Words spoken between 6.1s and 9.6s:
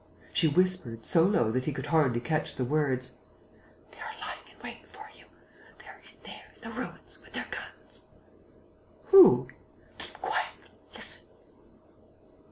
there, in the ruins, with their guns...." "Who?"